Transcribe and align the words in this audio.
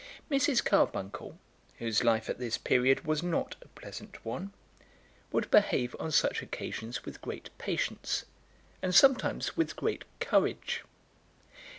Mrs. 0.31 0.65
Carbuncle, 0.65 1.37
whose 1.77 2.03
life 2.03 2.27
at 2.27 2.39
this 2.39 2.57
period 2.57 3.05
was 3.05 3.21
not 3.21 3.55
a 3.61 3.67
pleasant 3.67 4.25
one, 4.25 4.51
would 5.31 5.51
behave 5.51 5.95
on 5.99 6.09
such 6.11 6.41
occasions 6.41 7.05
with 7.05 7.21
great 7.21 7.55
patience, 7.59 8.25
and 8.81 8.95
sometimes 8.95 9.55
with 9.55 9.75
great 9.75 10.05
courage. 10.19 10.81